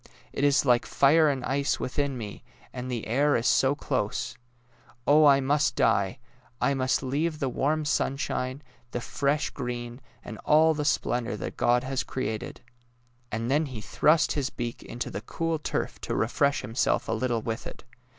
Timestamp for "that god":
11.37-11.83